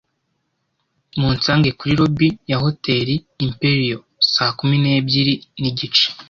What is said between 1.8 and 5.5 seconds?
lobby ya Hotel Imperial saa kumi n'ebyiri